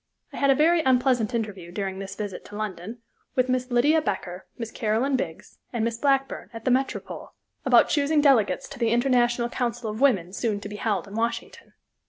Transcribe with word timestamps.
I 0.33 0.37
had 0.37 0.49
a 0.49 0.55
very 0.55 0.81
unpleasant 0.81 1.35
interview, 1.35 1.71
during 1.71 1.99
this 1.99 2.15
visit 2.15 2.43
to 2.45 2.55
London, 2.55 3.03
with 3.35 3.49
Miss 3.49 3.69
Lydia 3.69 4.01
Becker, 4.01 4.47
Miss 4.57 4.71
Caroline 4.71 5.15
Biggs, 5.15 5.59
and 5.71 5.85
Miss 5.85 5.99
Blackburn, 5.99 6.49
at 6.53 6.65
the 6.65 6.71
Metropole, 6.71 7.33
about 7.67 7.87
choosing 7.89 8.19
delegates 8.19 8.67
to 8.69 8.79
the 8.79 8.89
International 8.89 9.47
Council 9.47 9.91
of 9.91 10.01
Women 10.01 10.33
soon 10.33 10.59
to 10.61 10.67
be 10.69 10.77
held 10.77 11.07
in 11.07 11.13
Washington. 11.13 11.73